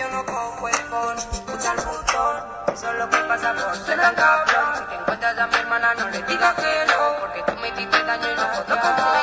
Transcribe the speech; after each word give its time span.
yo 0.00 0.08
no 0.08 0.24
cojo 0.24 0.68
el 0.68 0.74
phone. 0.88 1.18
Escucha 1.18 1.72
el 1.72 1.84
botón, 1.84 2.36
eso 2.72 2.90
es 2.90 2.98
lo 2.98 3.10
que 3.10 3.16
pasa 3.18 3.52
por 3.52 3.76
ser 3.76 4.00
tan 4.00 4.14
cabrón. 4.14 4.76
Si 4.76 4.84
te 4.84 4.94
encuentras 4.94 5.38
a 5.38 5.46
mi 5.46 5.54
hermana, 5.56 5.94
no 5.94 6.08
le 6.08 6.22
digas 6.22 6.54
que 6.54 6.86
no, 6.86 7.20
porque 7.20 7.42
tú 7.46 7.60
me 7.60 7.68
hiciste 7.68 8.02
daño 8.04 8.30
y 8.30 8.34
no 8.34 8.46
puedo 8.50 9.19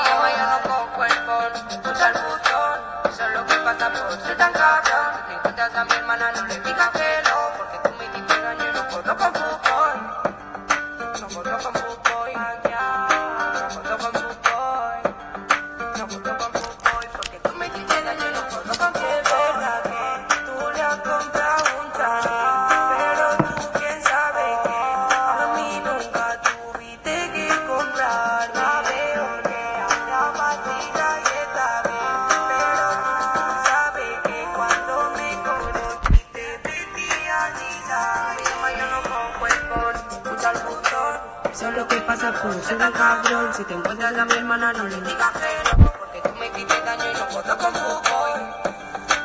botón. 41.57 41.67
Eso 41.67 41.69
es 41.69 41.75
lo 41.75 41.87
que 41.87 42.01
pasa 42.01 42.31
por 42.33 42.53
ser 42.63 42.77
un 42.77 42.91
cabrón. 42.91 43.53
Si 43.53 43.63
te 43.63 43.73
encuentras 43.73 44.15
a 44.15 44.25
mi 44.25 44.33
hermana, 44.33 44.73
no 44.73 44.83
le 44.83 45.01
digas 45.01 45.31
que 45.31 45.77
no, 45.81 45.91
porque 45.91 46.21
tú 46.21 46.35
me 46.35 46.47
hiciste 46.47 46.81
daño 46.81 47.03
y 47.09 47.13
no 47.13 47.27
puedo 47.29 47.57
con 47.57 47.73
fútbol. 47.73 48.39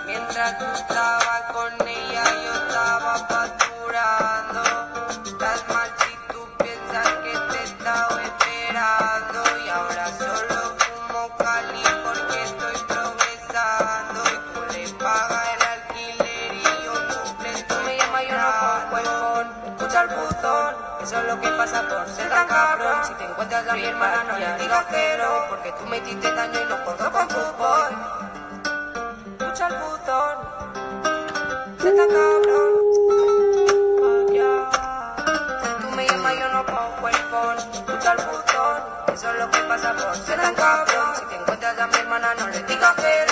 Mientras 0.07 0.59
tú 0.59 0.65
estabas 0.75 1.43
con 1.53 1.89
ella, 1.89 2.25
yo 2.45 2.53
estaba 2.55 3.19
facturando. 3.29 4.63
Estás 5.27 5.69
mal 5.69 5.91
si 5.99 6.33
tú 6.33 6.49
piensas 6.57 7.09
que 7.23 7.39
te 7.53 7.65
estaba 7.65 8.23
esperando. 8.23 9.43
Y 9.65 9.69
ahora 9.69 10.07
solo 10.19 10.75
fumo 10.79 11.37
cali 11.37 11.83
porque 12.05 12.43
estoy 12.45 12.77
progresando. 12.89 14.23
Y 14.25 14.37
tú 14.55 14.61
le 14.73 14.89
pagas 15.05 15.49
el 15.55 15.63
alquiler 15.69 16.55
y 16.55 16.85
yo 16.85 16.95
cumple. 17.09 17.63
Tú 17.69 17.75
me 17.85 17.97
llamas, 17.99 18.23
yo 18.27 18.37
no 18.39 18.51
cojo 18.61 18.97
el 18.97 19.05
phone. 19.05 19.49
Escucha 19.67 20.03
el 20.03 20.09
buzón, 20.09 20.75
eso 21.03 21.19
es 21.19 21.27
lo 21.27 21.41
que 21.41 21.49
pasa 21.49 21.83
por 21.89 22.09
ser 22.09 22.29
tan 22.29 22.47
cabrón. 22.47 23.05
Si 23.05 23.15
te 23.15 23.25
encuentras 23.25 23.69
a 23.69 23.75
mi 23.75 23.85
hermana, 23.85 24.25
no 24.25 24.39
le 24.39 24.59
digas 24.59 24.85
que 24.87 25.19
no, 25.19 25.49
porque 25.49 25.73
tú 25.73 25.87
me 25.87 25.99
hiciste 25.99 26.33
daño 26.33 26.61
y 26.61 26.69
no 26.69 26.85
puedo 26.85 27.13
con 27.13 27.29
fútbol. 27.29 27.91
Escucha 29.39 29.67
el 29.69 29.75
buzón, 29.75 30.37
ser 31.81 31.97
tan 31.97 32.09
cabrón. 32.09 32.73
Tú 35.81 35.91
me 35.97 36.07
llamas, 36.07 36.35
yo 36.39 36.49
no 36.53 36.67
cojo 36.67 37.09
el 37.09 37.15
phone. 37.15 37.59
Escucha 37.59 38.13
el 38.13 38.19
buzón, 38.19 38.83
eso 39.13 39.31
es 39.33 39.39
lo 39.39 39.51
que 39.51 39.59
pasa 39.59 39.93
por 39.95 40.17
ser 40.17 40.41
tan 40.41 40.55
cabrón. 40.55 41.17
Si 41.17 41.25
te 41.27 41.35
encuentras 41.37 41.79
a 41.79 41.87
mi 41.87 41.95
hermana, 41.97 42.35
no 42.39 42.49
le 42.49 42.63
digas 42.63 42.95
que 42.95 43.32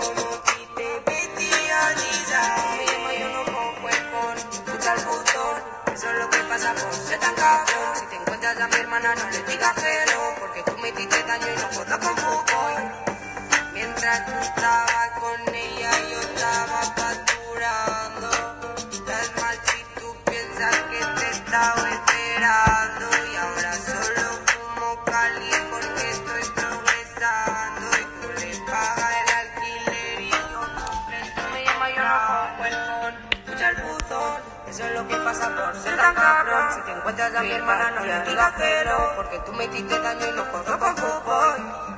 ser 6.61 7.19
tan 7.19 7.35
cabrón. 7.35 7.95
Si 7.95 8.05
te 8.05 8.15
encuentras 8.15 8.57
a 8.59 8.67
mi 8.67 8.75
hermana, 8.75 9.15
no 9.15 9.29
le 9.29 9.43
digas 9.43 9.73
que 9.73 10.05
no, 10.13 10.39
porque 10.39 10.63
tú 10.63 10.77
me 10.77 10.89
hiciste 10.89 11.23
daño 11.23 11.47
y 11.47 11.57
no 11.57 11.69
puedo 11.69 11.99
con 11.99 12.17
fútbol. 12.17 12.73
Mientras 13.73 14.25
tú 14.25 14.31
estabas 14.41 15.20
eso 34.71 34.85
es 34.85 34.93
lo 34.93 35.05
que 35.05 35.17
pasa 35.17 35.53
por 35.53 35.75
ser 35.75 35.97
tan 35.97 36.15
cabrón. 36.15 36.73
Si 36.73 36.81
te 36.81 36.91
encuentras 36.91 37.35
a 37.35 37.41
mi 37.41 37.51
hermana, 37.51 37.91
no 37.91 38.05
le 38.05 38.21
digas 38.21 38.53
no, 38.85 39.15
porque 39.17 39.39
tú 39.39 39.51
me 39.51 39.65
hiciste 39.65 39.99
daño 39.99 40.27
y 40.29 40.31
no 40.31 40.45
puedo 40.45 40.79
con 40.79 40.95
fútbol. 40.95 41.90